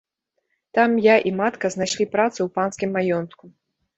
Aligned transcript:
Там 0.77 0.95
я 1.07 1.15
і 1.31 1.33
матка 1.41 1.71
знайшлі 1.75 2.07
працу 2.15 2.35
ў 2.43 2.49
панскім 2.55 2.89
маёнтку. 2.99 3.43